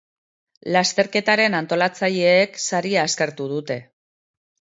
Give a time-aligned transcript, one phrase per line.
[0.75, 3.79] Lasterketaren antolatzaileek saria eskertu dute.